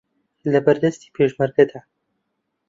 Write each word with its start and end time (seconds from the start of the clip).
لەبەردەستی 0.51 1.13
پێشمەرگەدان 1.15 1.85